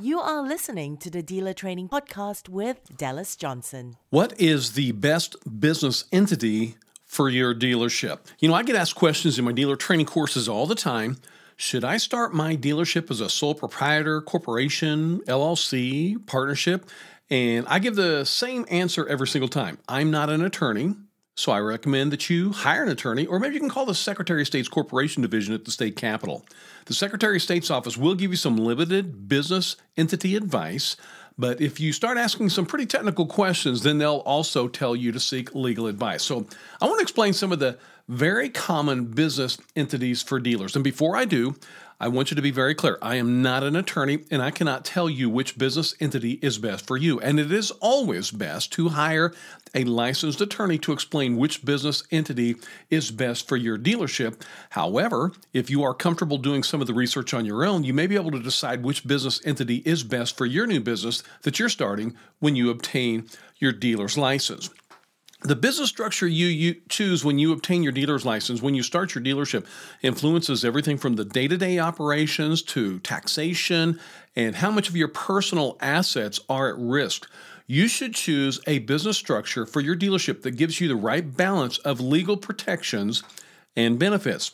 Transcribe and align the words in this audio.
You 0.00 0.18
are 0.18 0.42
listening 0.42 0.96
to 0.98 1.10
the 1.10 1.22
Dealer 1.22 1.52
Training 1.52 1.88
Podcast 1.88 2.48
with 2.48 2.96
Dallas 2.96 3.36
Johnson. 3.36 3.96
What 4.10 4.38
is 4.40 4.72
the 4.72 4.90
best 4.90 5.36
business 5.60 6.04
entity 6.10 6.74
for 7.06 7.28
your 7.28 7.54
dealership? 7.54 8.18
You 8.40 8.48
know, 8.48 8.54
I 8.54 8.64
get 8.64 8.74
asked 8.74 8.96
questions 8.96 9.38
in 9.38 9.44
my 9.44 9.52
dealer 9.52 9.76
training 9.76 10.06
courses 10.06 10.48
all 10.48 10.66
the 10.66 10.74
time. 10.74 11.18
Should 11.54 11.84
I 11.84 11.98
start 11.98 12.34
my 12.34 12.56
dealership 12.56 13.08
as 13.08 13.20
a 13.20 13.30
sole 13.30 13.54
proprietor, 13.54 14.20
corporation, 14.20 15.20
LLC, 15.28 16.26
partnership? 16.26 16.90
And 17.30 17.64
I 17.68 17.78
give 17.78 17.94
the 17.94 18.24
same 18.24 18.66
answer 18.68 19.06
every 19.06 19.28
single 19.28 19.48
time. 19.48 19.78
I'm 19.88 20.10
not 20.10 20.28
an 20.28 20.44
attorney. 20.44 20.96
So 21.36 21.50
I 21.50 21.58
recommend 21.58 22.12
that 22.12 22.30
you 22.30 22.52
hire 22.52 22.84
an 22.84 22.88
attorney, 22.90 23.26
or 23.26 23.40
maybe 23.40 23.54
you 23.54 23.60
can 23.60 23.68
call 23.68 23.86
the 23.86 23.94
Secretary 23.94 24.42
of 24.42 24.46
State's 24.46 24.68
Corporation 24.68 25.20
Division 25.20 25.52
at 25.52 25.64
the 25.64 25.72
state 25.72 25.96
capitol. 25.96 26.46
The 26.86 26.94
Secretary 26.94 27.36
of 27.36 27.42
State's 27.42 27.72
office 27.72 27.96
will 27.96 28.14
give 28.14 28.30
you 28.30 28.36
some 28.36 28.56
limited 28.56 29.28
business 29.28 29.76
entity 29.96 30.36
advice, 30.36 30.96
but 31.36 31.60
if 31.60 31.80
you 31.80 31.92
start 31.92 32.18
asking 32.18 32.50
some 32.50 32.66
pretty 32.66 32.86
technical 32.86 33.26
questions, 33.26 33.82
then 33.82 33.98
they'll 33.98 34.18
also 34.18 34.68
tell 34.68 34.94
you 34.94 35.10
to 35.10 35.18
seek 35.18 35.54
legal 35.56 35.88
advice. 35.88 36.22
So 36.22 36.46
I 36.80 36.86
want 36.86 37.00
to 37.00 37.02
explain 37.02 37.32
some 37.32 37.50
of 37.50 37.58
the 37.58 37.78
very 38.06 38.48
common 38.48 39.06
business 39.06 39.58
entities 39.74 40.22
for 40.22 40.38
dealers. 40.38 40.76
And 40.76 40.84
before 40.84 41.16
I 41.16 41.24
do, 41.24 41.56
I 42.00 42.08
want 42.08 42.30
you 42.30 42.34
to 42.34 42.42
be 42.42 42.50
very 42.50 42.74
clear. 42.74 42.98
I 43.00 43.16
am 43.16 43.40
not 43.42 43.62
an 43.62 43.76
attorney 43.76 44.24
and 44.30 44.42
I 44.42 44.50
cannot 44.50 44.84
tell 44.84 45.08
you 45.08 45.30
which 45.30 45.56
business 45.56 45.94
entity 46.00 46.32
is 46.42 46.58
best 46.58 46.86
for 46.86 46.96
you. 46.96 47.20
And 47.20 47.38
it 47.38 47.52
is 47.52 47.70
always 47.72 48.30
best 48.30 48.72
to 48.72 48.90
hire 48.90 49.32
a 49.74 49.84
licensed 49.84 50.40
attorney 50.40 50.78
to 50.78 50.92
explain 50.92 51.36
which 51.36 51.64
business 51.64 52.02
entity 52.10 52.56
is 52.90 53.10
best 53.10 53.48
for 53.48 53.56
your 53.56 53.78
dealership. 53.78 54.40
However, 54.70 55.32
if 55.52 55.70
you 55.70 55.82
are 55.82 55.94
comfortable 55.94 56.38
doing 56.38 56.62
some 56.62 56.80
of 56.80 56.86
the 56.86 56.94
research 56.94 57.32
on 57.32 57.44
your 57.44 57.64
own, 57.64 57.84
you 57.84 57.94
may 57.94 58.06
be 58.06 58.16
able 58.16 58.30
to 58.32 58.42
decide 58.42 58.82
which 58.82 59.06
business 59.06 59.40
entity 59.44 59.76
is 59.84 60.02
best 60.02 60.36
for 60.36 60.46
your 60.46 60.66
new 60.66 60.80
business 60.80 61.22
that 61.42 61.58
you're 61.58 61.68
starting 61.68 62.14
when 62.38 62.56
you 62.56 62.70
obtain 62.70 63.28
your 63.58 63.72
dealer's 63.72 64.18
license. 64.18 64.70
The 65.44 65.54
business 65.54 65.90
structure 65.90 66.26
you, 66.26 66.46
you, 66.46 66.76
choose 66.88 67.22
when 67.22 67.38
you 67.38 67.52
obtain 67.52 67.82
your 67.82 67.92
dealer's 67.92 68.24
license, 68.24 68.62
when 68.62 68.74
you 68.74 68.82
start 68.82 69.14
your 69.14 69.22
dealership, 69.22 69.66
influences 70.00 70.64
everything 70.64 70.96
from 70.96 71.16
the 71.16 71.24
day 71.26 71.48
to 71.48 71.58
day 71.58 71.78
operations 71.78 72.62
to 72.62 72.98
taxation 73.00 74.00
and 74.34 74.56
how 74.56 74.70
much 74.70 74.88
of 74.88 74.96
your 74.96 75.08
personal 75.08 75.76
assets 75.82 76.40
are 76.48 76.70
at 76.70 76.78
risk. 76.78 77.30
You 77.66 77.88
should 77.88 78.14
choose 78.14 78.58
a 78.66 78.78
business 78.80 79.18
structure 79.18 79.66
for 79.66 79.82
your 79.82 79.94
dealership 79.94 80.40
that 80.42 80.52
gives 80.52 80.80
you 80.80 80.88
the 80.88 80.96
right 80.96 81.36
balance 81.36 81.76
of 81.78 82.00
legal 82.00 82.38
protections 82.38 83.22
and 83.76 83.98
benefits. 83.98 84.52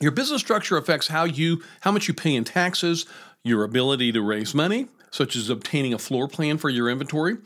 Your 0.00 0.12
business 0.12 0.40
structure 0.40 0.76
affects 0.76 1.08
how 1.08 1.24
you 1.24 1.60
how 1.80 1.90
much 1.90 2.06
you 2.06 2.14
pay 2.14 2.36
in 2.36 2.44
taxes, 2.44 3.06
your 3.42 3.64
ability 3.64 4.12
to 4.12 4.22
raise 4.22 4.54
money, 4.54 4.86
such 5.10 5.34
as 5.34 5.50
obtaining 5.50 5.92
a 5.92 5.98
floor 5.98 6.28
plan 6.28 6.56
for 6.56 6.68
your 6.68 6.88
inventory, 6.88 7.38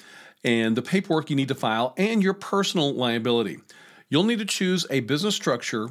and 0.45 0.77
the 0.77 0.83
paperwork 0.83 1.31
you 1.31 1.37
need 1.37 1.49
to 1.49 1.55
file, 1.55 1.95
and 1.97 2.23
your 2.23 2.35
personal 2.35 2.95
liability. 2.95 3.59
You'll 4.09 4.25
need 4.25 4.39
to 4.39 4.45
choose 4.45 4.87
a 4.91 5.01
business 5.01 5.35
structure 5.35 5.89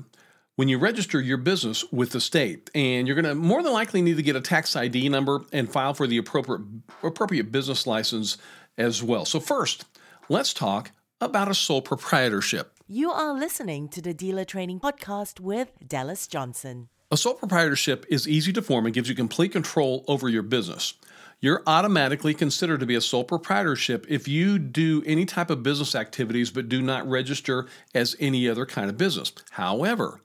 when 0.55 0.67
you 0.67 0.79
register 0.79 1.21
your 1.21 1.37
business 1.37 1.85
with 1.91 2.11
the 2.11 2.19
state. 2.19 2.69
And 2.73 3.07
you're 3.07 3.15
going 3.15 3.25
to 3.25 3.35
more 3.35 3.61
than 3.61 3.73
likely 3.73 4.01
need 4.01 4.17
to 4.17 4.23
get 4.23 4.35
a 4.35 4.41
tax 4.41 4.75
ID 4.75 5.07
number 5.09 5.45
and 5.53 5.71
file 5.71 5.93
for 5.93 6.07
the 6.07 6.17
appropriate, 6.17 6.61
appropriate 7.03 7.51
business 7.51 7.85
license 7.85 8.37
as 8.77 9.03
well. 9.03 9.25
So, 9.25 9.39
first, 9.39 9.85
let's 10.29 10.53
talk 10.53 10.91
about 11.21 11.47
a 11.47 11.53
sole 11.53 11.81
proprietorship. 11.81 12.73
You 12.87 13.11
are 13.11 13.33
listening 13.33 13.89
to 13.89 14.01
the 14.01 14.13
Dealer 14.13 14.45
Training 14.45 14.79
Podcast 14.79 15.39
with 15.39 15.71
Dallas 15.85 16.27
Johnson. 16.27 16.89
A 17.11 17.17
sole 17.17 17.35
proprietorship 17.35 18.05
is 18.09 18.27
easy 18.27 18.51
to 18.53 18.61
form 18.61 18.85
and 18.85 18.93
gives 18.93 19.09
you 19.09 19.15
complete 19.15 19.51
control 19.51 20.03
over 20.07 20.27
your 20.27 20.43
business 20.43 20.95
you're 21.39 21.63
automatically 21.67 22.33
considered 22.33 22.79
to 22.79 22.85
be 22.85 22.95
a 22.95 23.01
sole 23.01 23.23
proprietorship 23.23 24.05
if 24.09 24.27
you 24.27 24.57
do 24.57 25.03
any 25.05 25.25
type 25.25 25.49
of 25.49 25.63
business 25.63 25.95
activities 25.95 26.49
but 26.49 26.69
do 26.69 26.81
not 26.81 27.07
register 27.07 27.67
as 27.93 28.15
any 28.19 28.49
other 28.49 28.65
kind 28.65 28.89
of 28.89 28.97
business. 28.97 29.31
However, 29.51 30.21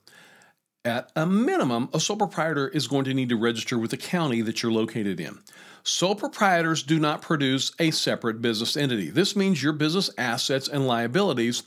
at 0.85 1.11
a 1.15 1.25
minimum, 1.25 1.89
a 1.93 1.99
sole 1.99 2.17
proprietor 2.17 2.67
is 2.67 2.87
going 2.87 3.05
to 3.05 3.13
need 3.13 3.29
to 3.29 3.37
register 3.37 3.77
with 3.77 3.91
the 3.91 3.97
county 3.97 4.41
that 4.41 4.61
you're 4.61 4.71
located 4.71 5.19
in. 5.19 5.39
Sole 5.83 6.15
proprietors 6.15 6.83
do 6.83 6.99
not 6.99 7.21
produce 7.21 7.71
a 7.79 7.91
separate 7.91 8.41
business 8.41 8.75
entity. 8.75 9.09
This 9.09 9.35
means 9.35 9.63
your 9.63 9.73
business 9.73 10.09
assets 10.17 10.67
and 10.67 10.87
liabilities 10.87 11.63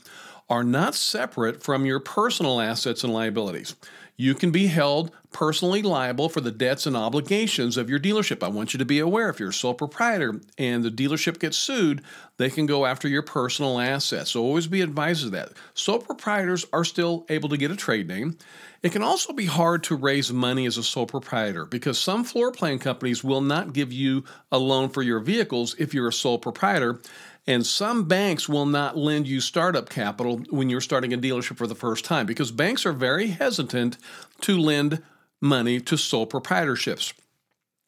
are 0.49 0.63
not 0.63 0.95
separate 0.95 1.61
from 1.61 1.85
your 1.85 1.99
personal 1.99 2.61
assets 2.61 3.03
and 3.03 3.13
liabilities 3.13 3.75
you 4.17 4.33
can 4.33 4.49
be 4.49 4.65
held 4.67 5.11
personally 5.31 5.83
liable 5.83 6.27
for 6.27 6.41
the 6.41 6.51
debts 6.51 6.87
and 6.87 6.97
obligations 6.97 7.77
of 7.77 7.89
your 7.89 7.99
dealership. 7.99 8.41
I 8.41 8.47
want 8.47 8.73
you 8.73 8.79
to 8.79 8.85
be 8.85 8.99
aware 8.99 9.29
if 9.29 9.39
you're 9.39 9.49
a 9.49 9.53
sole 9.53 9.75
proprietor 9.75 10.41
and 10.57 10.83
the 10.83 10.89
dealership 10.89 11.39
gets 11.39 11.55
sued, 11.55 12.01
they 12.37 12.49
can 12.49 12.65
go 12.65 12.87
after 12.87 13.07
your 13.07 13.21
personal 13.21 13.79
assets. 13.79 14.31
So 14.31 14.41
always 14.41 14.65
be 14.65 14.81
advised 14.81 15.23
of 15.25 15.31
that. 15.31 15.51
Sole 15.75 15.99
proprietors 15.99 16.65
are 16.73 16.83
still 16.83 17.25
able 17.29 17.49
to 17.49 17.57
get 17.57 17.69
a 17.69 17.75
trade 17.75 18.07
name. 18.07 18.37
It 18.81 18.91
can 18.91 19.03
also 19.03 19.33
be 19.33 19.45
hard 19.45 19.83
to 19.85 19.95
raise 19.95 20.33
money 20.33 20.65
as 20.65 20.77
a 20.77 20.83
sole 20.83 21.05
proprietor 21.05 21.65
because 21.65 21.99
some 21.99 22.23
floor 22.23 22.51
plan 22.51 22.79
companies 22.79 23.23
will 23.23 23.41
not 23.41 23.73
give 23.73 23.93
you 23.93 24.23
a 24.51 24.57
loan 24.57 24.89
for 24.89 25.03
your 25.03 25.19
vehicles 25.19 25.75
if 25.77 25.93
you're 25.93 26.07
a 26.07 26.13
sole 26.13 26.39
proprietor. 26.39 27.01
And 27.47 27.65
some 27.65 28.03
banks 28.09 28.49
will 28.49 28.65
not 28.65 28.97
lend 28.97 29.25
you 29.27 29.39
startup 29.39 29.89
capital 29.89 30.41
when 30.49 30.69
you're 30.69 30.81
starting 30.81 31.13
a 31.13 31.17
dealership 31.17 31.57
for 31.57 31.65
the 31.65 31.75
first 31.75 32.03
time 32.03 32.25
because 32.25 32.51
banks 32.51 32.85
are 32.85 32.91
very 32.91 33.27
hesitant 33.27 33.97
to 34.41 34.57
lend 34.57 35.01
money 35.39 35.79
to 35.79 35.97
sole 35.97 36.27
proprietorships. 36.27 37.13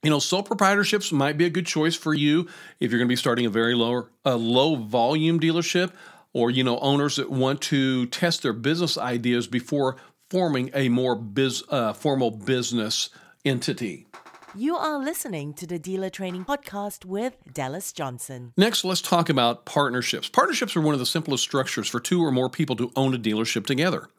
You 0.02 0.10
know, 0.10 0.20
sole 0.20 0.44
proprietorships 0.44 1.12
might 1.12 1.38
be 1.38 1.46
a 1.46 1.50
good 1.50 1.66
choice 1.66 1.96
for 1.96 2.14
you 2.14 2.48
if 2.80 2.90
you're 2.90 3.00
going 3.00 3.10
to 3.10 3.12
be 3.12 3.18
starting 3.18 3.46
a 3.46 3.50
very 3.50 3.76
low, 3.76 4.08
a 4.24 4.38
low 4.38 4.78
volume 4.78 5.42
dealership, 5.42 5.92
or 6.32 6.50
you 6.50 6.64
know, 6.64 6.80
owners 6.80 7.18
that 7.18 7.30
want 7.30 7.62
to 7.64 8.06
test 8.06 8.44
their 8.44 8.54
business 8.54 8.98
ideas 8.98 9.46
before 9.46 9.98
forming 10.30 10.70
a 10.74 10.88
more 10.88 11.16
biz, 11.16 11.64
uh, 11.70 11.92
formal 11.92 12.32
business 12.32 13.10
entity. 13.44 14.06
You 14.56 14.76
are 14.78 14.98
listening 14.98 15.54
to 15.56 15.68
the 15.68 15.78
Dealer 15.78 16.10
Training 16.10 16.44
Podcast 16.44 17.06
with 17.06 17.38
Dallas 17.54 17.94
Johnson. 17.94 18.52
Next, 18.58 18.84
let's 18.84 19.02
talk 19.02 19.30
about 19.30 19.66
partnerships. 19.66 20.28
Partnerships 20.28 20.76
are 20.76 20.82
one 20.82 20.96
of 20.96 21.00
the 21.00 21.06
simplest 21.06 21.44
structures 21.44 21.88
for 21.88 22.00
two 22.00 22.24
or 22.24 22.32
more 22.32 22.50
people 22.50 22.76
to 22.78 22.92
own 22.96 23.14
a 23.14 23.20
dealership 23.20 23.68
together. 23.68 24.10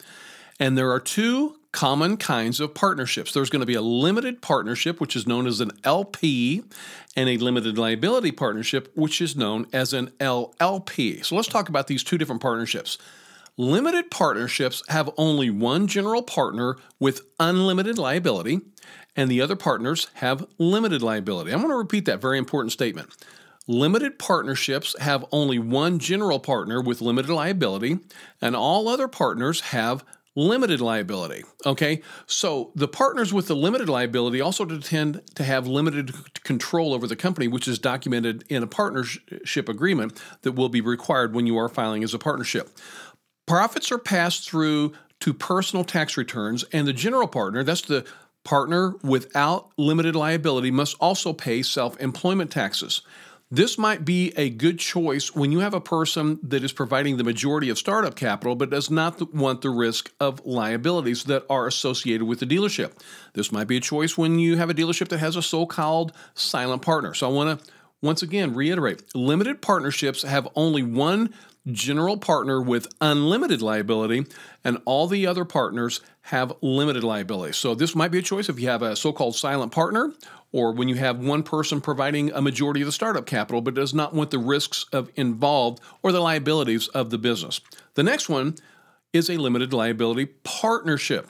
And 0.61 0.79
there 0.79 0.93
are 0.93 1.01
two 1.01 1.57
common 1.73 2.17
kinds 2.17 2.61
of 2.61 2.75
partnerships. 2.75 3.33
There's 3.33 3.51
going 3.51 3.61
to 3.61 3.67
be 3.67 3.75
a 3.75 3.83
limited 3.83 4.41
partnership, 4.41 5.01
which 5.01 5.17
is 5.17 5.27
known 5.27 5.49
as 5.49 5.61
an 5.61 5.73
LP, 5.83 6.63
and 7.17 7.29
a 7.29 7.37
limited 7.37 7.77
liability 7.77 8.31
partnership, 8.31 8.93
which 8.95 9.21
is 9.21 9.35
known 9.35 9.67
as 9.73 9.93
an 9.93 10.09
LLP. 10.21 11.25
So 11.25 11.35
let's 11.35 11.49
talk 11.49 11.69
about 11.69 11.89
these 11.89 12.05
two 12.05 12.19
different 12.19 12.41
partnerships. 12.41 12.99
Limited 13.57 14.11
partnerships 14.11 14.83
have 14.89 15.11
only 15.19 15.51
one 15.51 15.87
general 15.87 16.23
partner 16.23 16.77
with 16.99 17.23
unlimited 17.39 17.99
liability, 17.99 18.61
and 19.21 19.31
the 19.31 19.43
other 19.43 19.55
partners 19.55 20.07
have 20.15 20.47
limited 20.57 21.03
liability. 21.03 21.53
I'm 21.53 21.59
going 21.59 21.69
to 21.69 21.77
repeat 21.77 22.07
that 22.07 22.23
very 22.23 22.39
important 22.39 22.73
statement. 22.73 23.11
Limited 23.69 24.19
partnerships 24.19 24.99
have 24.99 25.27
only 25.31 25.59
one 25.59 25.99
general 25.99 26.41
partner 26.41 26.81
with 26.81 27.03
limited 27.03 27.31
liability, 27.31 27.99
and 28.41 28.57
all 28.57 28.89
other 28.89 29.09
partners 29.09 29.61
have 29.61 30.07
limited 30.35 30.81
liability. 30.81 31.45
Okay, 31.67 32.01
so 32.27 32.73
the 32.75 32.89
partners 32.89 33.31
with 33.31 33.47
the 33.47 33.55
limited 33.55 33.91
liability 33.91 34.41
also 34.41 34.65
tend 34.65 35.21
to 35.35 35.45
have 35.45 35.67
limited 35.67 36.15
control 36.43 36.95
over 36.95 37.07
the 37.07 37.15
company, 37.15 37.47
which 37.47 37.69
is 37.69 37.79
documented 37.79 38.43
in 38.49 38.63
a 38.63 38.67
partnership 38.67 39.69
agreement 39.69 40.19
that 40.41 40.53
will 40.53 40.71
be 40.71 40.81
required 40.81 41.35
when 41.35 41.47
you 41.47 41.59
are 41.59 41.69
filing 41.69 42.03
as 42.03 42.15
a 42.15 42.19
partnership. 42.19 42.71
Profits 43.47 43.93
are 43.93 43.99
passed 43.99 44.49
through 44.49 44.95
to 45.21 45.35
personal 45.35 45.85
tax 45.85 46.17
returns, 46.17 46.65
and 46.73 46.89
the 46.89 46.95
general 46.95 47.29
partner, 47.29 47.63
that's 47.63 47.83
the 47.83 48.07
partner 48.45 48.95
without 49.03 49.71
limited 49.77 50.17
liability, 50.17 50.71
must 50.71 50.97
also 51.01 51.33
pay 51.33 51.63
self 51.63 51.99
employment 52.01 52.51
taxes. 52.51 53.03
This 53.53 53.77
might 53.77 54.05
be 54.05 54.33
a 54.37 54.49
good 54.49 54.79
choice 54.79 55.35
when 55.35 55.51
you 55.51 55.59
have 55.59 55.75
a 55.75 55.81
person 55.81 56.39
that 56.45 56.63
is 56.63 56.73
providing 56.73 57.17
the 57.17 57.25
majority 57.25 57.69
of 57.69 57.79
startup 57.79 58.15
capital 58.15 58.55
but 58.55 58.71
does 58.71 58.91
not 58.91 59.35
want 59.35 59.63
the 59.63 59.71
risk 59.71 60.13
of 60.21 60.47
liabilities 60.47 61.25
that 61.25 61.47
are 61.51 61.67
associated 61.67 62.27
with 62.27 62.39
the 62.39 62.47
dealership. 62.47 62.93
This 63.33 63.51
might 63.51 63.67
be 63.67 63.79
a 63.79 63.81
choice 63.81 64.17
when 64.17 64.39
you 64.39 64.57
have 64.57 64.71
a 64.71 64.75
dealership 64.75 65.09
that 65.09 65.19
has 65.19 65.35
a 65.35 65.43
so 65.43 65.67
called 65.67 66.13
silent 66.35 66.83
partner. 66.83 67.13
So 67.13 67.29
I 67.29 67.33
want 67.33 67.59
to 67.59 67.73
once 68.03 68.23
again 68.23 68.55
reiterate 68.55 69.03
limited 69.17 69.61
partnerships 69.61 70.23
have 70.23 70.49
only 70.55 70.85
one 70.85 71.35
general 71.67 72.17
partner 72.17 72.61
with 72.61 72.93
unlimited 73.01 73.61
liability, 73.63 74.27
and 74.65 74.79
all 74.85 75.07
the 75.07 75.27
other 75.27 75.45
partners 75.45 76.01
have 76.23 76.53
limited 76.61 77.05
liability. 77.05 77.53
So 77.53 77.75
this 77.75 77.95
might 77.95 78.11
be 78.11 78.19
a 78.19 78.23
choice 78.23 78.49
if 78.49 78.59
you 78.61 78.69
have 78.69 78.83
a 78.83 78.97
so 78.97 79.13
called 79.13 79.37
silent 79.37 79.73
partner 79.73 80.13
or 80.53 80.73
when 80.73 80.89
you 80.89 80.97
have 80.97 81.19
one 81.19 81.43
person 81.43 81.81
providing 81.81 82.33
a 82.33 82.43
majority 82.43 82.81
of 82.81 82.87
the 82.87 82.93
startup 82.93 83.27
capital 83.27 83.61
but 83.61 83.75
does 83.75 83.95
not 83.95 84.15
want 84.15 84.31
the 84.31 84.39
risks 84.39 84.87
of 84.93 85.11
involved 85.17 85.81
or 86.03 86.13
the 86.13 86.21
liabilities 86.21 86.89
of 86.89 87.11
the 87.11 87.19
business. 87.19 87.61
The 87.95 88.03
next 88.03 88.29
one 88.29 88.57
is 89.13 89.29
a 89.29 89.37
limited 89.37 89.73
liability 89.73 90.27
partnership. 90.27 91.29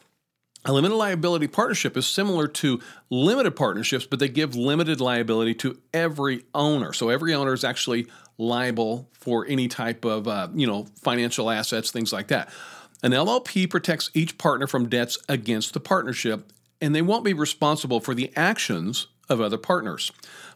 A 0.67 0.73
limited 0.73 0.95
liability 0.95 1.49
partnership 1.49 1.97
is 1.97 2.07
similar 2.07 2.47
to 2.47 2.81
limited 3.09 3.53
partnerships, 3.53 4.05
but 4.05 4.19
they 4.19 4.29
give 4.29 4.55
limited 4.55 5.01
liability 5.01 5.55
to 5.55 5.79
every 5.95 6.45
owner. 6.55 6.93
So 6.93 7.09
every 7.09 7.33
owner 7.33 7.55
is 7.55 7.65
actually 7.65 8.07
liable 8.37 9.09
for 9.13 9.47
any 9.49 9.69
type 9.69 10.05
of 10.05 10.29
uh, 10.29 10.49
you 10.55 10.67
know 10.67 10.87
financial 11.03 11.51
assets, 11.51 11.91
things 11.91 12.13
like 12.13 12.29
that. 12.29 12.51
An 13.03 13.13
LLP 13.13 13.71
protects 13.71 14.11
each 14.13 14.37
partner 14.37 14.67
from 14.67 14.89
debts 14.89 15.17
against 15.31 15.73
the 15.73 15.81
partnership, 15.81 16.53
and 16.81 16.95
they 16.95 17.01
won't 17.01 17.25
be 17.25 17.33
responsible 17.33 18.01
for 18.01 18.15
the 18.15 18.31
actions 18.37 19.07
of 19.31 19.41
other 19.41 19.57
partners. 19.57 20.13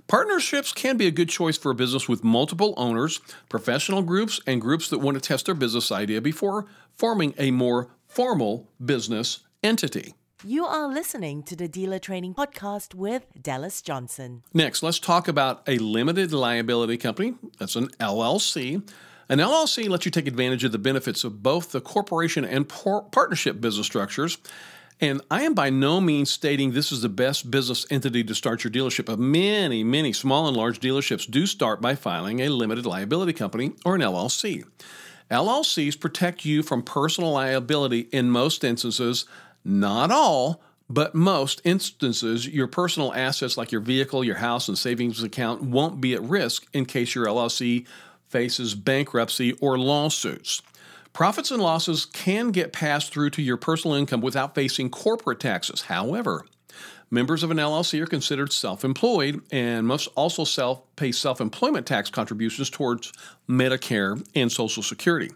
Partnerships 0.07 0.73
can 0.73 0.99
be 0.99 1.07
a 1.07 1.11
good 1.11 1.31
choice 1.31 1.57
for 1.57 1.71
a 1.71 1.75
business 1.75 2.09
with 2.09 2.23
multiple 2.23 2.75
owners, 2.77 3.21
professional 3.49 4.03
groups, 4.03 4.39
and 4.47 4.61
groups 4.61 4.91
that 4.91 4.99
want 4.99 5.15
to 5.15 5.21
test 5.21 5.47
their 5.47 5.55
business 5.55 5.91
idea 5.91 6.21
before 6.21 6.67
forming 6.95 7.33
a 7.39 7.51
more 7.51 7.89
formal 8.07 8.69
business 8.85 9.41
entity. 9.65 10.15
You 10.45 10.67
are 10.67 10.87
listening 10.87 11.43
to 11.45 11.57
the 11.57 11.69
Dealer 11.69 11.99
Training 11.99 12.35
Podcast 12.35 12.95
with 12.95 13.25
Dallas 13.41 13.81
Johnson. 13.81 14.43
Next, 14.53 14.83
let's 14.83 14.99
talk 14.99 15.27
about 15.27 15.67
a 15.67 15.79
limited 15.79 16.35
liability 16.35 16.99
company. 16.99 17.35
That's 17.59 17.75
an 17.75 17.89
LLC. 17.99 18.87
An 19.31 19.39
LLC 19.39 19.89
lets 19.89 20.05
you 20.05 20.11
take 20.11 20.27
advantage 20.27 20.63
of 20.65 20.73
the 20.73 20.79
benefits 20.79 21.25
of 21.25 21.43
both 21.43 21.73
the 21.73 21.81
corporation 21.81 22.45
and 22.45 22.69
par- 22.69 23.05
partnership 23.11 23.59
business 23.63 23.87
structures. 23.87 24.37
And 25.01 25.23
I 25.31 25.43
am 25.45 25.55
by 25.55 25.71
no 25.71 25.99
means 25.99 26.31
stating 26.31 26.73
this 26.73 26.93
is 26.93 27.01
the 27.01 27.09
best 27.09 27.51
business 27.51 27.87
entity 27.91 28.23
to 28.25 28.35
start 28.35 28.65
your 28.65 28.71
dealership, 28.71 29.07
but 29.07 29.19
many, 29.19 29.83
many 29.83 30.13
small 30.13 30.47
and 30.47 30.57
large 30.57 30.79
dealerships 30.79 31.29
do 31.29 31.47
start 31.47 31.81
by 31.81 31.95
filing 31.95 32.41
a 32.41 32.51
limited 32.51 32.85
liability 32.85 33.33
company 33.33 33.73
or 33.85 33.95
an 33.95 34.03
LLC. 34.03 34.65
LLCs 35.31 35.99
protect 35.99 36.45
you 36.45 36.63
from 36.63 36.83
personal 36.83 37.33
liability 37.33 38.01
in 38.13 38.31
most 38.31 38.63
instances, 38.63 39.25
not 39.65 40.11
all, 40.11 40.63
but 40.91 41.15
most 41.15 41.63
instances, 41.65 42.47
your 42.47 42.67
personal 42.67 43.13
assets 43.15 43.57
like 43.57 43.73
your 43.73 43.81
vehicle, 43.81 44.23
your 44.23 44.37
house, 44.37 44.69
and 44.69 44.77
savings 44.77 45.23
account 45.23 45.63
won't 45.63 46.01
be 46.01 46.15
at 46.15 46.23
risk 46.23 46.67
in 46.73 46.85
case 46.85 47.15
your 47.15 47.27
LLC 47.27 47.87
faces 48.29 48.75
bankruptcy 48.75 49.53
or 49.55 49.79
lawsuits. 49.79 50.61
Profits 51.15 51.51
and 51.51 51.63
losses 51.63 52.07
can 52.07 52.51
get 52.51 52.73
passed 52.73 53.13
through 53.13 53.31
to 53.31 53.43
your 53.43 53.57
personal 53.57 53.97
income 53.97 54.21
without 54.21 54.55
facing 54.55 54.91
corporate 54.91 55.41
taxes. 55.41 55.83
However, 55.83 56.45
members 57.11 57.45
of 57.45 57.53
an 57.53 57.57
LLC 57.59 58.03
are 58.03 58.07
considered 58.07 58.53
self 58.53 58.85
employed 58.85 59.41
and 59.53 59.87
must 59.87 60.09
also 60.17 60.45
self 60.45 60.83
pay 60.97 61.13
self 61.13 61.41
employment 61.41 61.87
tax 61.87 62.11
contributions 62.11 62.69
towards 62.69 63.13
Medicare 63.49 64.23
and 64.35 64.51
Social 64.51 64.83
Security. 64.83 65.31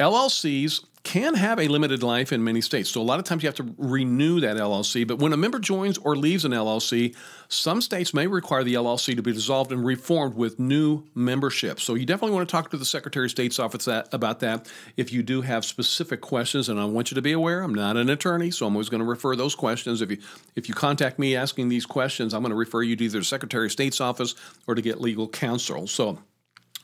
LLCs 0.00 0.84
can 1.04 1.34
have 1.34 1.60
a 1.60 1.68
limited 1.68 2.02
life 2.02 2.32
in 2.32 2.42
many 2.42 2.62
states. 2.62 2.88
So 2.88 3.00
a 3.00 3.04
lot 3.04 3.18
of 3.18 3.26
times 3.26 3.42
you 3.42 3.46
have 3.46 3.56
to 3.56 3.74
renew 3.76 4.40
that 4.40 4.56
LLC. 4.56 5.06
But 5.06 5.18
when 5.18 5.34
a 5.34 5.36
member 5.36 5.58
joins 5.58 5.98
or 5.98 6.16
leaves 6.16 6.46
an 6.46 6.52
LLC, 6.52 7.14
some 7.48 7.82
states 7.82 8.14
may 8.14 8.26
require 8.26 8.64
the 8.64 8.74
LLC 8.74 9.14
to 9.14 9.22
be 9.22 9.32
dissolved 9.32 9.70
and 9.70 9.84
reformed 9.84 10.34
with 10.34 10.58
new 10.58 11.04
membership. 11.14 11.78
So 11.78 11.94
you 11.94 12.06
definitely 12.06 12.34
want 12.34 12.48
to 12.48 12.52
talk 12.52 12.70
to 12.70 12.78
the 12.78 12.86
Secretary 12.86 13.26
of 13.26 13.30
State's 13.30 13.58
office 13.58 13.84
that, 13.84 14.12
about 14.12 14.40
that 14.40 14.66
if 14.96 15.12
you 15.12 15.22
do 15.22 15.42
have 15.42 15.66
specific 15.66 16.22
questions. 16.22 16.70
And 16.70 16.80
I 16.80 16.86
want 16.86 17.10
you 17.10 17.14
to 17.16 17.22
be 17.22 17.32
aware, 17.32 17.62
I'm 17.62 17.74
not 17.74 17.98
an 17.98 18.08
attorney, 18.08 18.50
so 18.50 18.66
I'm 18.66 18.74
always 18.74 18.88
going 18.88 19.02
to 19.02 19.06
refer 19.06 19.36
those 19.36 19.54
questions. 19.54 20.00
If 20.00 20.10
you 20.10 20.18
if 20.56 20.68
you 20.68 20.74
contact 20.74 21.18
me 21.18 21.36
asking 21.36 21.68
these 21.68 21.84
questions, 21.84 22.32
I'm 22.32 22.40
going 22.40 22.50
to 22.50 22.56
refer 22.56 22.82
you 22.82 22.96
to 22.96 23.04
either 23.04 23.18
the 23.18 23.24
Secretary 23.24 23.66
of 23.66 23.72
State's 23.72 24.00
office 24.00 24.34
or 24.66 24.74
to 24.74 24.80
get 24.80 25.02
legal 25.02 25.28
counsel. 25.28 25.86
So 25.86 26.18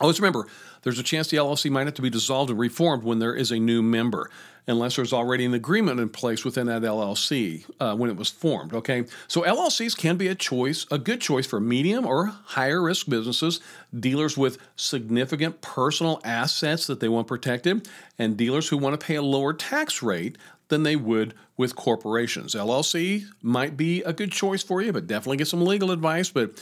Always 0.00 0.18
remember, 0.18 0.46
there's 0.82 0.98
a 0.98 1.02
chance 1.02 1.28
the 1.28 1.36
LLC 1.36 1.70
might 1.70 1.86
have 1.86 1.94
to 1.94 2.02
be 2.02 2.08
dissolved 2.08 2.48
and 2.48 2.58
reformed 2.58 3.02
when 3.02 3.18
there 3.18 3.34
is 3.34 3.50
a 3.50 3.58
new 3.58 3.82
member, 3.82 4.30
unless 4.66 4.96
there's 4.96 5.12
already 5.12 5.44
an 5.44 5.52
agreement 5.52 6.00
in 6.00 6.08
place 6.08 6.42
within 6.42 6.68
that 6.68 6.80
LLC 6.80 7.66
uh, 7.80 7.94
when 7.94 8.08
it 8.08 8.16
was 8.16 8.30
formed. 8.30 8.72
Okay, 8.72 9.04
so 9.28 9.42
LLCs 9.42 9.94
can 9.94 10.16
be 10.16 10.28
a 10.28 10.34
choice, 10.34 10.86
a 10.90 10.96
good 10.96 11.20
choice 11.20 11.46
for 11.46 11.60
medium 11.60 12.06
or 12.06 12.26
higher 12.26 12.80
risk 12.80 13.10
businesses, 13.10 13.60
dealers 13.98 14.38
with 14.38 14.56
significant 14.74 15.60
personal 15.60 16.18
assets 16.24 16.86
that 16.86 17.00
they 17.00 17.08
want 17.08 17.26
protected, 17.26 17.86
and 18.18 18.38
dealers 18.38 18.68
who 18.70 18.78
want 18.78 18.98
to 18.98 19.06
pay 19.06 19.16
a 19.16 19.22
lower 19.22 19.52
tax 19.52 20.02
rate 20.02 20.38
than 20.68 20.82
they 20.82 20.96
would 20.96 21.34
with 21.58 21.76
corporations. 21.76 22.54
LLC 22.54 23.26
might 23.42 23.76
be 23.76 24.02
a 24.04 24.14
good 24.14 24.32
choice 24.32 24.62
for 24.62 24.80
you, 24.80 24.94
but 24.94 25.06
definitely 25.06 25.36
get 25.36 25.48
some 25.48 25.62
legal 25.62 25.90
advice. 25.90 26.30
But 26.30 26.52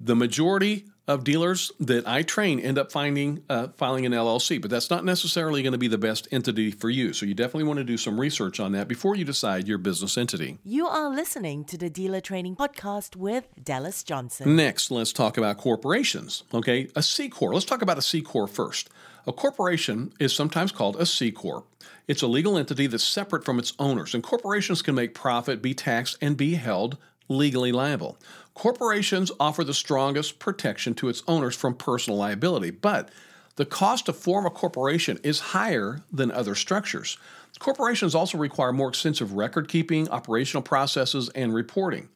the 0.00 0.16
majority 0.16 0.86
of 1.08 1.24
dealers 1.24 1.72
that 1.80 2.06
I 2.06 2.22
train 2.22 2.60
end 2.60 2.78
up 2.78 2.92
finding 2.92 3.42
uh, 3.48 3.68
filing 3.76 4.04
an 4.04 4.12
LLC, 4.12 4.60
but 4.60 4.70
that's 4.70 4.90
not 4.90 5.04
necessarily 5.04 5.62
going 5.62 5.72
to 5.72 5.78
be 5.78 5.88
the 5.88 5.98
best 5.98 6.28
entity 6.30 6.70
for 6.70 6.90
you. 6.90 7.14
So 7.14 7.24
you 7.24 7.34
definitely 7.34 7.64
want 7.64 7.78
to 7.78 7.84
do 7.84 7.96
some 7.96 8.20
research 8.20 8.60
on 8.60 8.72
that 8.72 8.86
before 8.86 9.16
you 9.16 9.24
decide 9.24 9.66
your 9.66 9.78
business 9.78 10.18
entity. 10.18 10.58
You 10.64 10.86
are 10.86 11.08
listening 11.08 11.64
to 11.64 11.78
the 11.78 11.88
Dealer 11.88 12.20
Training 12.20 12.56
Podcast 12.56 13.16
with 13.16 13.48
Dallas 13.62 14.02
Johnson. 14.02 14.54
Next, 14.54 14.90
let's 14.90 15.14
talk 15.14 15.38
about 15.38 15.56
corporations. 15.56 16.44
Okay, 16.52 16.88
a 16.94 17.02
C 17.02 17.30
corp. 17.30 17.54
Let's 17.54 17.66
talk 17.66 17.80
about 17.80 17.98
a 17.98 18.02
C 18.02 18.20
corp 18.20 18.50
first. 18.50 18.90
A 19.26 19.32
corporation 19.32 20.12
is 20.20 20.34
sometimes 20.34 20.72
called 20.72 20.96
a 20.96 21.06
C 21.06 21.32
corp. 21.32 21.66
It's 22.06 22.22
a 22.22 22.26
legal 22.26 22.58
entity 22.58 22.86
that's 22.86 23.04
separate 23.04 23.44
from 23.44 23.58
its 23.58 23.72
owners, 23.78 24.14
and 24.14 24.22
corporations 24.22 24.82
can 24.82 24.94
make 24.94 25.14
profit, 25.14 25.62
be 25.62 25.74
taxed, 25.74 26.18
and 26.20 26.36
be 26.36 26.54
held 26.54 26.98
legally 27.28 27.72
liable. 27.72 28.18
Corporations 28.58 29.30
offer 29.38 29.62
the 29.62 29.72
strongest 29.72 30.40
protection 30.40 30.92
to 30.92 31.08
its 31.08 31.22
owners 31.28 31.54
from 31.54 31.76
personal 31.76 32.18
liability, 32.18 32.72
but 32.72 33.08
the 33.54 33.64
cost 33.64 34.06
to 34.06 34.12
form 34.12 34.46
a 34.46 34.50
corporation 34.50 35.16
is 35.22 35.38
higher 35.38 36.02
than 36.12 36.32
other 36.32 36.56
structures. 36.56 37.18
Corporations 37.60 38.16
also 38.16 38.36
require 38.36 38.72
more 38.72 38.88
extensive 38.88 39.34
record 39.34 39.68
keeping, 39.68 40.08
operational 40.08 40.64
processes, 40.64 41.28
and 41.36 41.54
reporting. 41.54 42.08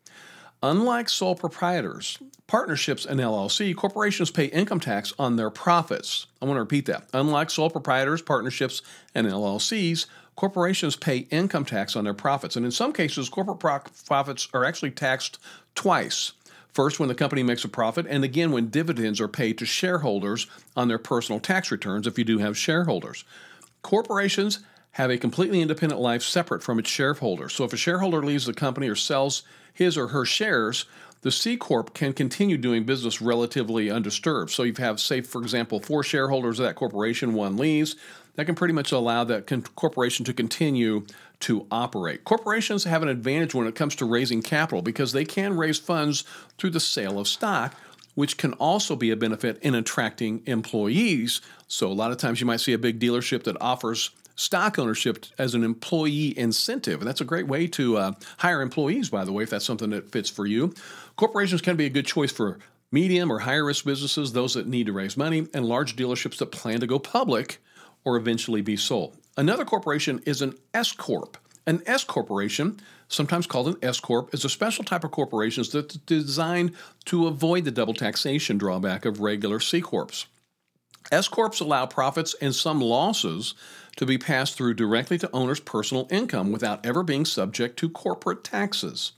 Unlike 0.65 1.11
sole 1.11 1.37
proprietors, 1.37 2.19
partnerships, 2.49 3.07
and 3.07 3.21
LLC, 3.21 3.73
corporations 3.77 4.33
pay 4.33 4.47
income 4.47 4.81
tax 4.81 5.13
on 5.21 5.37
their 5.37 5.51
profits. 5.51 6.27
I 6.41 6.47
want 6.47 6.57
to 6.57 6.63
repeat 6.63 6.87
that. 6.87 7.09
Unlike 7.15 7.51
sole 7.51 7.71
proprietors, 7.71 8.21
partnerships, 8.21 8.83
and 9.15 9.29
LLCs, 9.29 10.07
corporations 10.37 10.97
pay 10.97 11.19
income 11.31 11.65
tax 11.65 11.95
on 11.95 12.05
their 12.05 12.15
profits. 12.15 12.57
And 12.57 12.65
in 12.65 12.73
some 12.73 12.93
cases, 12.93 13.29
corporate 13.29 13.61
profits 14.07 14.49
are 14.55 14.65
actually 14.65 14.91
taxed 14.91 15.39
twice. 15.75 16.33
First, 16.73 16.99
when 16.99 17.09
the 17.09 17.15
company 17.15 17.43
makes 17.43 17.65
a 17.65 17.69
profit, 17.69 18.07
and 18.09 18.25
again 18.25 18.51
when 18.51 18.71
dividends 18.71 19.21
are 19.21 19.29
paid 19.29 19.59
to 19.59 19.67
shareholders 19.67 20.47
on 20.75 20.89
their 20.89 20.99
personal 20.99 21.39
tax 21.39 21.71
returns 21.71 22.07
if 22.07 22.19
you 22.19 22.25
do 22.25 22.39
have 22.39 22.57
shareholders. 22.57 23.25
Corporations 23.83 24.61
have 24.93 25.11
a 25.11 25.19
completely 25.19 25.61
independent 25.61 26.01
life 26.01 26.23
separate 26.23 26.63
from 26.63 26.79
its 26.79 26.89
shareholders. 26.89 27.53
So 27.53 27.65
if 27.65 27.73
a 27.73 27.77
shareholder 27.77 28.23
leaves 28.23 28.47
the 28.47 28.55
company 28.55 28.89
or 28.89 28.95
sells 28.95 29.43
his 29.75 29.99
or 29.99 30.09
her 30.09 30.25
shares, 30.25 30.87
the 31.23 31.31
C 31.31 31.57
Corp 31.57 31.95
can 31.95 32.13
continue 32.13 32.57
doing 32.57 32.85
business 32.85 33.23
relatively 33.23 33.91
undisturbed. 33.91 34.51
So 34.51 34.65
you 34.65 34.75
have, 34.79 34.99
say, 34.99 35.21
for 35.21 35.41
example, 35.41 35.79
four 35.79 36.03
shareholders 36.03 36.59
of 36.59 36.67
that 36.67 36.75
corporation, 36.75 37.33
one 37.35 37.57
leaves. 37.57 37.97
That 38.35 38.47
can 38.47 38.55
pretty 38.55 38.75
much 38.75 38.93
allow 38.93 39.25
that 39.25 39.47
con- 39.47 39.63
corporation 39.77 40.25
to 40.25 40.33
continue 40.33 41.05
to 41.41 41.67
operate. 41.71 42.25
Corporations 42.25 42.85
have 42.85 43.03
an 43.03 43.09
advantage 43.09 43.55
when 43.55 43.67
it 43.67 43.75
comes 43.75 43.95
to 43.97 44.05
raising 44.05 44.43
capital 44.43 44.81
because 44.81 45.13
they 45.13 45.25
can 45.25 45.57
raise 45.57 45.79
funds 45.79 46.25
through 46.57 46.71
the 46.71 46.81
sale 46.81 47.19
of 47.19 47.29
stock, 47.29 47.75
which 48.15 48.39
can 48.39 48.53
also 48.55 48.97
be 48.97 49.11
a 49.11 49.17
benefit 49.17 49.59
in 49.63 49.75
attracting 49.75 50.43
employees. 50.47 51.41
So, 51.69 51.89
a 51.89 51.93
lot 51.93 52.11
of 52.11 52.19
times 52.19 52.41
you 52.41 52.47
might 52.47 52.61
see 52.61 52.73
a 52.73 52.79
big 52.79 53.01
dealership 53.01 53.45
that 53.45 53.61
offers 53.61 54.11
stock 54.37 54.79
ownership 54.79 55.27
as 55.39 55.55
an 55.55 55.63
employee 55.63 56.37
incentive. 56.39 57.01
And 57.01 57.09
that's 57.09 57.21
a 57.21 57.25
great 57.25 57.47
way 57.47 57.67
to 57.69 57.97
uh, 57.99 58.13
hire 58.39 58.63
employees, 58.63 59.11
by 59.11 59.25
the 59.25 59.33
way, 59.33 59.43
if 59.43 59.51
that's 59.51 59.65
something 59.65 59.91
that 59.91 60.11
fits 60.11 60.31
for 60.31 60.47
you. 60.47 60.75
Corporations 61.17 61.61
can 61.61 61.77
be 61.77 61.87
a 61.87 61.91
good 61.91 62.07
choice 62.07 62.33
for 62.33 62.59
medium 62.91 63.31
or 63.31 63.41
higher 63.41 63.65
risk 63.65 63.85
businesses, 63.85 64.33
those 64.33 64.55
that 64.55 64.67
need 64.67 64.87
to 64.87 64.93
raise 64.93 65.17
money, 65.17 65.47
and 65.55 65.65
large 65.65 65.97
dealerships 65.97 66.39
that 66.39 66.53
plan 66.53 66.81
to 66.81 66.87
go 66.87 66.99
public 66.99 67.62
or 68.05 68.17
eventually 68.17 68.63
be 68.63 68.77
sold. 68.77 69.17
Another 69.37 69.65
corporation 69.65 70.23
is 70.27 70.43
an 70.43 70.55
S 70.75 70.93
Corp. 70.93 71.39
An 71.67 71.83
S 71.87 72.05
corporation, 72.05 72.81
sometimes 73.09 73.47
called 73.47 73.69
an 73.69 73.77
S 73.83 74.01
Corp, 74.01 74.35
is 74.35 74.45
a 74.45 74.49
special 74.49 74.85
type 74.85 75.05
of 75.05 75.11
corporation 75.11 75.65
that's 75.73 75.95
designed 75.97 76.73
to 77.07 77.27
avoid 77.27 77.65
the 77.65 77.71
double 77.71 77.95
taxation 77.95 78.59
drawback 78.59 79.05
of 79.05 79.21
regular 79.21 79.61
C 79.61 79.81
Corps. 79.81 80.27
S 81.11 81.29
Corps 81.29 81.61
allow 81.61 81.87
profits 81.87 82.35
and 82.41 82.55
some 82.55 82.81
losses 82.81 83.55
to 83.97 84.07
be 84.07 84.19
passed 84.19 84.57
through 84.57 84.75
directly 84.75 85.19
to 85.19 85.31
owners' 85.33 85.61
personal 85.61 86.09
income 86.11 86.53
without 86.53 86.85
ever 86.85 87.03
being 87.03 87.25
subject 87.25 87.79
to 87.79 87.89
corporate 87.89 88.45
taxes. 88.45 89.13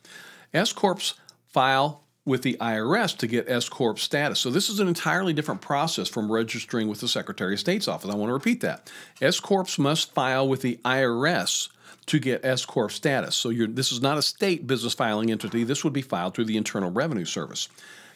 S 0.52 0.72
Corps 0.72 1.14
file 1.48 2.03
with 2.26 2.42
the 2.42 2.56
IRS 2.60 3.16
to 3.18 3.26
get 3.26 3.48
S 3.48 3.68
Corp 3.68 3.98
status. 3.98 4.38
So 4.38 4.50
this 4.50 4.70
is 4.70 4.80
an 4.80 4.88
entirely 4.88 5.32
different 5.32 5.60
process 5.60 6.08
from 6.08 6.32
registering 6.32 6.88
with 6.88 7.00
the 7.00 7.08
Secretary 7.08 7.54
of 7.54 7.60
State's 7.60 7.86
office. 7.86 8.10
I 8.10 8.14
want 8.14 8.30
to 8.30 8.34
repeat 8.34 8.60
that. 8.62 8.90
S 9.20 9.40
Corps 9.40 9.78
must 9.78 10.14
file 10.14 10.48
with 10.48 10.62
the 10.62 10.78
IRS 10.84 11.68
to 12.06 12.18
get 12.18 12.44
S 12.44 12.64
Corp 12.64 12.92
status. 12.92 13.36
So 13.36 13.50
this 13.52 13.92
is 13.92 14.00
not 14.00 14.18
a 14.18 14.22
state 14.22 14.66
business 14.66 14.94
filing 14.94 15.30
entity. 15.30 15.64
This 15.64 15.84
would 15.84 15.92
be 15.92 16.02
filed 16.02 16.34
through 16.34 16.46
the 16.46 16.56
Internal 16.56 16.90
Revenue 16.90 17.24
Service. 17.24 17.68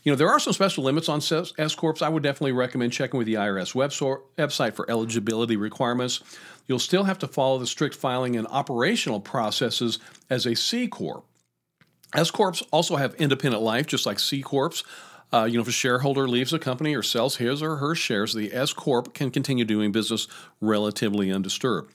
You 0.04 0.12
know, 0.12 0.16
there 0.16 0.30
are 0.30 0.38
some 0.38 0.52
special 0.52 0.84
limits 0.84 1.08
on 1.08 1.20
S 1.58 1.74
Corps. 1.74 2.02
I 2.02 2.08
would 2.08 2.22
definitely 2.22 2.52
recommend 2.52 2.92
checking 2.92 3.18
with 3.18 3.26
the 3.26 3.34
IRS 3.34 3.74
website 3.74 4.74
for 4.74 4.90
eligibility 4.90 5.56
requirements. 5.56 6.20
You'll 6.66 6.78
still 6.78 7.04
have 7.04 7.18
to 7.18 7.26
follow 7.26 7.58
the 7.58 7.66
strict 7.66 7.94
filing 7.94 8.36
and 8.36 8.46
operational 8.46 9.20
processes 9.20 9.98
as 10.30 10.46
a 10.46 10.54
C 10.54 10.86
Corp. 10.86 11.24
S 12.14 12.30
Corps 12.30 12.62
also 12.70 12.96
have 12.96 13.14
independent 13.14 13.62
life, 13.62 13.86
just 13.86 14.06
like 14.06 14.18
C 14.18 14.42
Corps. 14.42 14.82
Uh, 15.30 15.44
you 15.44 15.54
know, 15.54 15.60
if 15.60 15.68
a 15.68 15.72
shareholder 15.72 16.26
leaves 16.26 16.52
a 16.54 16.58
company 16.58 16.94
or 16.94 17.02
sells 17.02 17.36
his 17.36 17.62
or 17.62 17.76
her 17.76 17.94
shares, 17.94 18.32
the 18.32 18.52
S 18.52 18.72
Corp 18.72 19.12
can 19.12 19.30
continue 19.30 19.64
doing 19.64 19.92
business 19.92 20.26
relatively 20.60 21.30
undisturbed. 21.30 21.92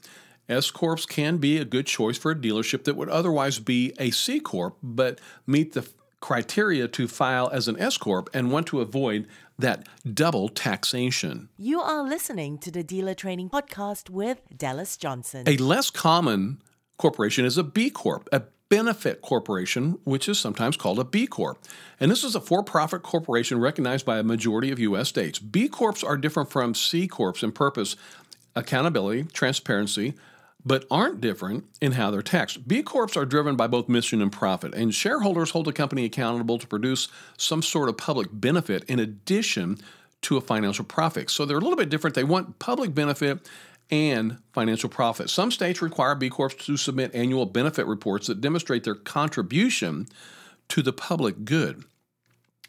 S 0.47 0.69
Corps 0.69 1.05
can 1.07 1.37
be 1.37 1.57
a 1.57 1.65
good 1.65 1.87
choice 1.87 2.17
for 2.17 2.31
a 2.31 2.35
dealership 2.35 2.83
that 2.83 2.95
would 2.95 3.09
otherwise 3.09 3.59
be 3.59 3.93
a 3.97 4.11
C 4.11 4.39
Corp, 4.39 4.77
but 4.83 5.19
meet 5.47 5.73
the 5.73 5.87
criteria 6.19 6.87
to 6.87 7.07
file 7.07 7.49
as 7.51 7.67
an 7.67 7.79
S 7.79 7.97
Corp 7.97 8.29
and 8.33 8.51
want 8.51 8.67
to 8.67 8.81
avoid 8.81 9.27
that 9.57 9.87
double 10.13 10.49
taxation. 10.49 11.49
You 11.57 11.81
are 11.81 12.03
listening 12.03 12.57
to 12.59 12.71
the 12.71 12.83
Dealer 12.83 13.13
Training 13.13 13.49
Podcast 13.49 14.09
with 14.09 14.41
Dallas 14.55 14.95
Johnson. 14.97 15.43
A 15.47 15.57
less 15.57 15.89
common 15.89 16.61
corporation 16.97 17.45
is 17.45 17.57
a 17.57 17.63
B 17.63 17.89
Corp, 17.89 18.29
a 18.31 18.43
benefit 18.73 19.21
corporation, 19.21 19.99
which 20.03 20.27
is 20.27 20.39
sometimes 20.39 20.75
called 20.75 20.97
a 20.97 21.03
B 21.03 21.27
Corp. 21.27 21.59
And 21.99 22.09
this 22.09 22.23
is 22.23 22.33
a 22.33 22.41
for 22.41 22.63
profit 22.63 23.03
corporation 23.03 23.59
recognized 23.59 24.03
by 24.03 24.17
a 24.17 24.23
majority 24.23 24.71
of 24.71 24.79
U.S. 24.79 25.07
states. 25.07 25.37
B 25.37 25.67
Corps 25.67 26.03
are 26.03 26.17
different 26.17 26.49
from 26.49 26.73
C 26.73 27.07
Corps 27.07 27.43
in 27.43 27.51
purpose, 27.51 27.95
accountability, 28.55 29.25
transparency, 29.25 30.15
but 30.65 30.85
aren't 30.89 31.21
different 31.21 31.65
in 31.81 31.91
how 31.91 32.09
they're 32.09 32.23
taxed. 32.23 32.67
B 32.67 32.81
Corps 32.81 33.15
are 33.15 33.25
driven 33.25 33.55
by 33.55 33.67
both 33.67 33.87
mission 33.87 34.23
and 34.23 34.31
profit, 34.31 34.73
and 34.73 34.91
shareholders 34.91 35.51
hold 35.51 35.67
a 35.67 35.71
company 35.71 36.05
accountable 36.05 36.57
to 36.57 36.65
produce 36.65 37.09
some 37.37 37.61
sort 37.61 37.89
of 37.89 37.97
public 37.97 38.29
benefit 38.31 38.83
in 38.85 38.97
addition 38.97 39.77
to 40.23 40.37
a 40.37 40.41
financial 40.41 40.85
profit. 40.85 41.29
So 41.29 41.45
they're 41.45 41.57
a 41.57 41.61
little 41.61 41.77
bit 41.77 41.89
different. 41.89 42.15
They 42.15 42.23
want 42.23 42.57
public 42.57 42.95
benefit 42.95 43.47
and 43.93 44.39
financial 44.53 44.89
profit. 44.89 45.29
Some 45.29 45.51
states 45.51 45.79
require 45.79 46.15
B 46.15 46.27
Corps 46.27 46.49
to 46.49 46.77
submit 46.77 47.13
annual 47.13 47.45
benefit 47.45 47.85
reports 47.85 48.25
that 48.25 48.41
demonstrate 48.41 48.83
their 48.83 48.95
contribution 48.95 50.07
to 50.69 50.81
the 50.81 50.91
public 50.91 51.45
good. 51.45 51.83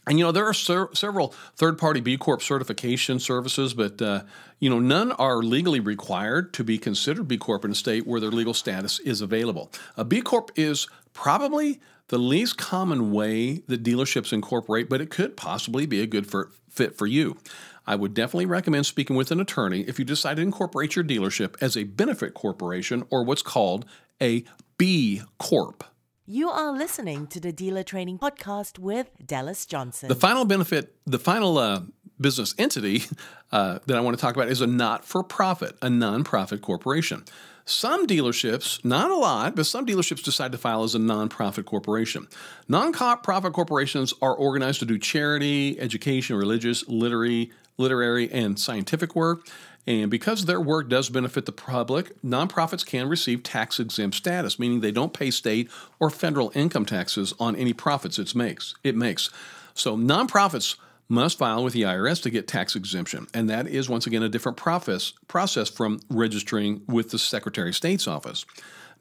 And 0.07 0.19
you 0.19 0.25
know 0.27 0.33
there 0.33 0.45
are 0.45 0.53
ser- 0.53 0.91
several 0.93 1.29
third-party 1.57 2.01
B 2.01 2.19
Corp 2.19 2.43
certification 2.43 3.19
services, 3.19 3.73
but 3.73 4.03
uh, 4.03 4.25
you 4.61 4.69
know 4.69 4.79
none 4.79 5.13
are 5.13 5.39
legally 5.39 5.81
required 5.81 6.53
to 6.55 6.63
be 6.63 6.77
considered 6.77 7.27
B 7.27 7.39
Corp 7.39 7.65
in 7.65 7.71
a 7.71 7.75
state 7.75 8.07
where 8.07 8.21
their 8.21 8.31
legal 8.31 8.53
status 8.53 9.01
is 9.01 9.23
available. 9.23 9.73
A 9.97 10.05
B 10.05 10.21
Corp 10.21 10.51
is 10.57 10.89
probably 11.15 11.81
the 12.09 12.19
least 12.19 12.59
common 12.59 13.13
way 13.13 13.63
that 13.67 13.83
dealerships 13.83 14.31
incorporate, 14.31 14.91
but 14.91 15.01
it 15.01 15.09
could 15.09 15.39
possibly 15.39 15.87
be 15.87 16.03
a 16.03 16.07
good 16.07 16.27
for, 16.27 16.51
fit 16.69 16.99
for 16.99 17.07
you. 17.07 17.39
I 17.87 17.97
would 17.97 18.15
definitely 18.15 18.47
recommend 18.47 18.87
speaking 18.87 19.15
with 19.17 19.31
an 19.31 19.41
attorney 19.41 19.83
if 19.83 19.99
you 19.99 20.05
decide 20.05 20.37
to 20.37 20.43
incorporate 20.43 20.97
your 20.97 21.05
dealership 21.05 21.57
as 21.61 21.77
a 21.77 21.85
benefit 21.85 22.35
corporation 22.35 23.05
or 23.11 23.25
what's 23.25 23.43
called 23.43 23.85
a 24.23 24.45
B 24.79 25.23
Corp. 25.39 25.85
You 26.27 26.49
are 26.49 26.73
listening 26.73 27.27
to 27.27 27.41
the 27.41 27.53
Dealer 27.53 27.83
Training 27.83 28.19
Podcast 28.19 28.79
with 28.79 29.11
Dallas 29.25 29.67
Johnson. 29.67 30.09
The 30.09 30.15
final 30.15 30.47
benefit, 30.47 30.97
the 31.05 31.19
final 31.19 31.59
uh, 31.59 31.83
business 32.19 32.55
entity 32.57 33.05
uh, 33.53 33.81
that 33.87 33.97
I 33.97 34.01
want 34.01 34.17
to 34.17 34.21
talk 34.21 34.35
about 34.35 34.49
is 34.49 34.63
a 34.63 34.67
not 34.67 35.05
for 35.05 35.23
profit, 35.23 35.77
a 35.83 35.91
non-profit 35.91 36.63
corporation. 36.63 37.25
Some 37.67 38.07
dealerships, 38.07 38.83
not 38.85 39.11
a 39.11 39.17
lot, 39.17 39.57
but 39.57 39.67
some 39.67 39.87
dealerships 39.87 40.23
decide 40.23 40.53
to 40.53 40.59
file 40.59 40.83
as 40.83 40.95
a 40.95 40.99
nonprofit 40.99 41.65
corporation. 41.65 42.29
Nonprofit 42.69 43.53
corporations 43.53 44.13
are 44.21 44.35
organized 44.35 44.81
to 44.81 44.87
do 44.87 44.99
charity, 44.99 45.79
education, 45.81 46.37
religious, 46.37 46.87
literary, 46.89 47.53
literary, 47.77 48.31
and 48.31 48.59
scientific 48.59 49.15
work. 49.15 49.47
And 49.87 50.11
because 50.11 50.47
their 50.47 50.61
work 50.61 50.89
does 50.89 51.11
benefit 51.11 51.45
the 51.45 51.53
public, 51.53 52.21
nonprofits 52.23 52.87
can 52.87 53.09
receive 53.09 53.43
tax 53.43 53.79
exempt 53.79 54.17
status, 54.17 54.59
meaning 54.59 54.81
they 54.81 54.93
don't 54.93 55.13
pay 55.13 55.31
state 55.31 55.71
or 56.01 56.09
federal 56.09 56.51
income 56.55 56.87
taxes 56.87 57.35
on 57.39 57.55
any 57.57 57.73
profits 57.75 58.19
it 58.19 58.35
makes. 58.35 58.75
It 58.83 58.97
makes. 58.97 59.31
So 59.75 59.97
nonprofits 59.97 60.77
must 61.09 61.37
file 61.37 61.63
with 61.63 61.75
the 61.75 61.83
IRS 61.83 62.23
to 62.23 62.31
get 62.31 62.49
tax 62.49 62.75
exemption. 62.75 63.27
And 63.35 63.51
that 63.51 63.69
is, 63.69 63.89
once 63.89 64.07
again, 64.07 64.23
a 64.23 64.29
different 64.29 64.57
process, 64.57 65.13
process 65.29 65.69
from 65.69 66.01
registering 66.09 66.83
with 66.87 67.11
the 67.11 67.19
Secretary 67.19 67.69
of 67.69 67.77
State's 67.77 68.09
office. 68.09 68.47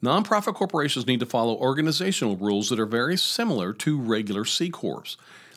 Nonprofit 0.02 0.54
corporations 0.54 1.06
need 1.06 1.20
to 1.20 1.26
follow 1.26 1.54
organizational 1.54 2.36
rules 2.36 2.68
that 2.68 2.78
are 2.78 2.84
very 2.84 3.16
similar 3.16 3.72
to 3.72 3.98
regular 3.98 4.44
C 4.44 4.68
Corps. 4.68 5.16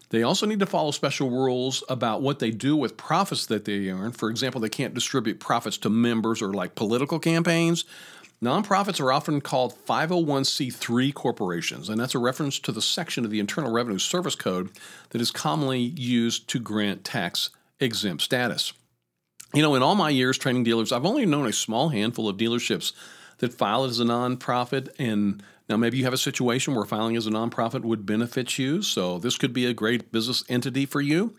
They 0.10 0.24
also 0.24 0.46
need 0.46 0.60
to 0.60 0.66
follow 0.66 0.92
special 0.92 1.30
rules 1.30 1.84
about 1.90 2.22
what 2.22 2.40
they 2.40 2.52
do 2.52 2.78
with 2.78 2.96
profits 2.98 3.46
that 3.48 3.66
they 3.66 3.90
earn. 3.90 4.14
For 4.14 4.30
example, 4.30 4.62
they 4.62 4.70
can't 4.70 4.94
distribute 4.94 5.40
profits 5.40 5.78
to 5.80 5.90
members 5.90 6.42
or 6.42 6.54
like 6.54 6.76
political 6.76 7.20
campaigns. 7.20 7.84
Nonprofits 8.42 9.02
are 9.02 9.12
often 9.12 9.42
called 9.42 9.74
501c3 9.88 11.14
corporations, 11.14 11.90
and 11.90 12.00
that's 12.00 12.14
a 12.14 12.20
reference 12.20 12.60
to 12.60 12.72
the 12.72 12.82
section 12.82 13.26
of 13.26 13.32
the 13.32 13.40
Internal 13.40 13.72
Revenue 13.72 13.98
Service 13.98 14.36
Code 14.36 14.70
that 15.10 15.22
is 15.22 15.32
commonly 15.32 15.80
used 15.80 16.48
to 16.50 16.60
grant 16.60 17.04
tax 17.04 17.50
exempt 17.80 18.24
status. 18.24 18.74
You 19.54 19.62
know, 19.62 19.76
in 19.76 19.82
all 19.82 19.96
my 19.96 20.10
years 20.10 20.38
training 20.38 20.64
dealers, 20.64 20.92
I've 20.92 21.06
only 21.06 21.26
known 21.26 21.48
a 21.48 21.54
small 21.54 21.90
handful 21.90 22.30
of 22.30 22.38
dealerships 22.38 22.94
that 23.40 23.54
file 23.54 23.86
as 23.86 24.00
a 24.00 24.04
nonprofit. 24.04 24.90
And 25.00 25.42
now 25.70 25.78
maybe 25.78 25.98
you 25.98 26.04
have 26.06 26.14
a 26.14 26.18
situation 26.18 26.76
where 26.76 26.86
filing 26.86 27.16
as 27.16 27.28
a 27.28 27.32
nonprofit 27.32 27.82
would 27.82 28.06
benefit 28.06 28.58
you. 28.58 28.82
So 28.82 29.20
this 29.20 29.38
could 29.38 29.54
be 29.54 29.66
a 29.66 29.74
great 29.74 30.12
business 30.12 30.44
entity 30.50 30.86
for 30.86 31.02
you. 31.02 31.36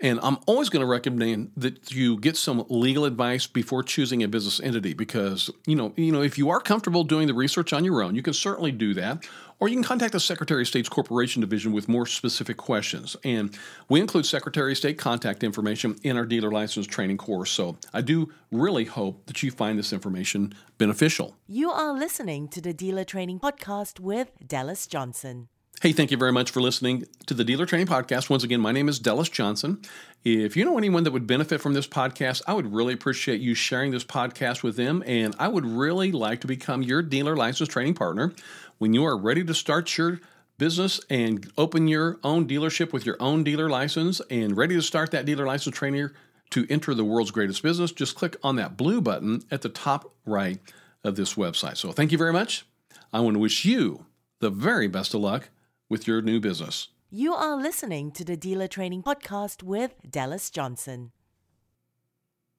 And 0.00 0.18
I'm 0.22 0.38
always 0.46 0.68
going 0.68 0.80
to 0.80 0.86
recommend 0.86 1.52
that 1.56 1.92
you 1.92 2.18
get 2.18 2.36
some 2.36 2.64
legal 2.68 3.04
advice 3.04 3.46
before 3.46 3.82
choosing 3.82 4.22
a 4.22 4.28
business 4.28 4.60
entity 4.60 4.92
because, 4.92 5.50
you 5.66 5.76
know, 5.76 5.94
you 5.96 6.10
know, 6.10 6.20
if 6.20 6.36
you 6.36 6.50
are 6.50 6.60
comfortable 6.60 7.04
doing 7.04 7.28
the 7.28 7.34
research 7.34 7.72
on 7.72 7.84
your 7.84 8.02
own, 8.02 8.14
you 8.14 8.22
can 8.22 8.34
certainly 8.34 8.72
do 8.72 8.92
that. 8.94 9.24
Or 9.60 9.68
you 9.68 9.76
can 9.76 9.84
contact 9.84 10.12
the 10.12 10.20
Secretary 10.20 10.62
of 10.62 10.68
State's 10.68 10.88
Corporation 10.88 11.40
Division 11.40 11.72
with 11.72 11.88
more 11.88 12.06
specific 12.06 12.56
questions. 12.56 13.16
And 13.24 13.56
we 13.88 14.00
include 14.00 14.26
Secretary 14.26 14.72
of 14.72 14.78
State 14.78 14.98
contact 14.98 15.42
information 15.42 15.96
in 16.02 16.16
our 16.16 16.26
dealer 16.26 16.50
license 16.50 16.86
training 16.86 17.18
course. 17.18 17.50
So 17.50 17.76
I 17.92 18.00
do 18.00 18.32
really 18.50 18.84
hope 18.84 19.26
that 19.26 19.42
you 19.42 19.50
find 19.50 19.78
this 19.78 19.92
information 19.92 20.54
beneficial. 20.78 21.36
You 21.46 21.70
are 21.70 21.92
listening 21.92 22.48
to 22.48 22.60
the 22.60 22.74
Dealer 22.74 23.04
Training 23.04 23.40
Podcast 23.40 24.00
with 24.00 24.32
Dallas 24.46 24.86
Johnson. 24.86 25.48
Hey, 25.82 25.92
thank 25.92 26.10
you 26.10 26.16
very 26.16 26.32
much 26.32 26.50
for 26.50 26.62
listening 26.62 27.04
to 27.26 27.34
the 27.34 27.44
Dealer 27.44 27.66
Training 27.66 27.88
Podcast. 27.88 28.30
Once 28.30 28.42
again, 28.42 28.60
my 28.60 28.72
name 28.72 28.88
is 28.88 28.98
Dallas 28.98 29.28
Johnson. 29.28 29.82
If 30.24 30.56
you 30.56 30.64
know 30.64 30.78
anyone 30.78 31.04
that 31.04 31.10
would 31.10 31.26
benefit 31.26 31.60
from 31.60 31.74
this 31.74 31.86
podcast, 31.86 32.40
I 32.46 32.54
would 32.54 32.72
really 32.72 32.94
appreciate 32.94 33.40
you 33.40 33.54
sharing 33.54 33.90
this 33.90 34.04
podcast 34.04 34.62
with 34.62 34.76
them. 34.76 35.02
And 35.06 35.34
I 35.38 35.48
would 35.48 35.66
really 35.66 36.10
like 36.10 36.40
to 36.40 36.46
become 36.46 36.82
your 36.82 37.02
dealer 37.02 37.36
license 37.36 37.68
training 37.68 37.94
partner. 37.94 38.32
When 38.78 38.94
you 38.94 39.04
are 39.04 39.18
ready 39.18 39.44
to 39.44 39.52
start 39.52 39.98
your 39.98 40.20
business 40.56 41.00
and 41.10 41.52
open 41.58 41.86
your 41.86 42.18
own 42.24 42.48
dealership 42.48 42.94
with 42.94 43.04
your 43.04 43.16
own 43.20 43.44
dealer 43.44 43.68
license 43.68 44.22
and 44.30 44.56
ready 44.56 44.76
to 44.76 44.82
start 44.82 45.10
that 45.10 45.26
dealer 45.26 45.44
license 45.44 45.76
trainer 45.76 46.14
to 46.50 46.66
enter 46.70 46.94
the 46.94 47.04
world's 47.04 47.32
greatest 47.32 47.62
business, 47.62 47.92
just 47.92 48.14
click 48.14 48.36
on 48.42 48.56
that 48.56 48.78
blue 48.78 49.02
button 49.02 49.42
at 49.50 49.60
the 49.60 49.68
top 49.68 50.14
right 50.24 50.60
of 51.02 51.16
this 51.16 51.34
website. 51.34 51.76
So 51.76 51.92
thank 51.92 52.10
you 52.10 52.16
very 52.16 52.32
much. 52.32 52.64
I 53.12 53.20
want 53.20 53.34
to 53.34 53.40
wish 53.40 53.66
you 53.66 54.06
the 54.40 54.50
very 54.50 54.88
best 54.88 55.12
of 55.12 55.20
luck 55.20 55.50
with 55.88 56.06
your 56.06 56.22
new 56.22 56.40
business. 56.40 56.88
You 57.10 57.34
are 57.34 57.56
listening 57.56 58.10
to 58.12 58.24
the 58.24 58.36
Dealer 58.36 58.66
Training 58.66 59.02
Podcast 59.02 59.62
with 59.62 59.94
Dallas 60.10 60.50
Johnson. 60.50 61.12